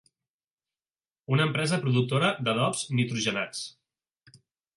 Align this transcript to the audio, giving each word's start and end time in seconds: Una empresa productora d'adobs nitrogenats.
Una 1.37 1.45
empresa 1.49 1.79
productora 1.83 2.31
d'adobs 2.49 2.83
nitrogenats. 3.01 3.63